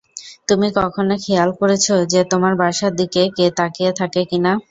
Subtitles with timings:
[0.47, 4.51] তুমি কখনো খেয়াল করেছো যে তোমার বাসার দিকে কে তাকিয়ে থাকে কিনা?